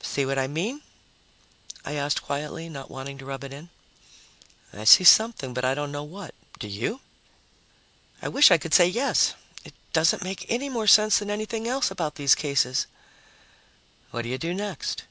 "See 0.00 0.24
what 0.24 0.38
I 0.38 0.46
mean?" 0.46 0.80
I 1.84 1.94
asked 1.94 2.22
quietly, 2.22 2.68
not 2.68 2.88
wanting 2.88 3.18
to 3.18 3.24
rub 3.24 3.42
it 3.42 3.52
in. 3.52 3.68
"I 4.72 4.84
see 4.84 5.02
something, 5.02 5.52
but 5.52 5.64
I 5.64 5.74
don't 5.74 5.90
know 5.90 6.04
what. 6.04 6.36
Do 6.60 6.68
you?" 6.68 7.00
"I 8.22 8.28
wish 8.28 8.52
I 8.52 8.58
could 8.58 8.74
say 8.74 8.86
yes. 8.86 9.34
It 9.64 9.74
doesn't 9.92 10.22
make 10.22 10.46
any 10.48 10.68
more 10.68 10.86
sense 10.86 11.18
than 11.18 11.30
anything 11.30 11.66
else 11.66 11.90
about 11.90 12.14
these 12.14 12.36
cases." 12.36 12.86
"What 14.12 14.22
do 14.22 14.28
you 14.28 14.38
do 14.38 14.54
next?" 14.54 15.02